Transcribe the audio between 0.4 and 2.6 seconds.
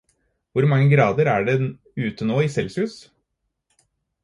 Hvor mange grader er det ute nå i